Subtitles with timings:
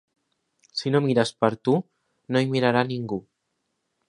[0.79, 1.75] Si no mires per tu,
[2.33, 3.23] no hi mirarà ningú.